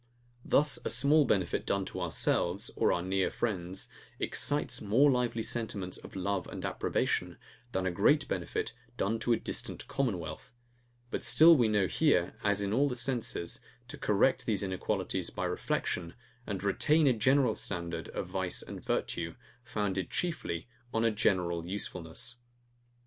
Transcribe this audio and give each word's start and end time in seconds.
Thus 0.43 0.79
a 0.83 0.89
small 0.89 1.25
benefit 1.25 1.63
done 1.63 1.85
to 1.85 2.01
ourselves, 2.01 2.71
or 2.75 2.91
our 2.91 3.03
near 3.03 3.29
friends, 3.29 3.87
excites 4.19 4.81
more 4.81 5.11
lively 5.11 5.43
sentiments 5.43 5.99
of 5.99 6.15
love 6.15 6.47
and 6.47 6.65
approbation 6.65 7.37
than 7.71 7.85
a 7.85 7.91
great 7.91 8.27
benefit 8.27 8.73
done 8.97 9.19
to 9.19 9.31
a 9.31 9.37
distant 9.37 9.87
commonwealth: 9.87 10.53
But 11.11 11.23
still 11.23 11.55
we 11.55 11.67
know 11.67 11.85
here, 11.85 12.33
as 12.43 12.63
in 12.63 12.73
all 12.73 12.89
the 12.89 12.95
senses, 12.95 13.59
to 13.89 13.97
correct 13.99 14.47
these 14.47 14.63
inequalities 14.63 15.29
by 15.29 15.45
reflection, 15.45 16.15
and 16.47 16.63
retain 16.63 17.05
a 17.05 17.13
general 17.13 17.53
standard 17.53 18.09
of 18.09 18.25
vice 18.25 18.63
and 18.63 18.83
virtue, 18.83 19.35
founded 19.63 20.09
chiefly 20.09 20.67
on 20.91 21.05
a 21.05 21.11
general 21.11 21.63
usefulness. 21.67 22.37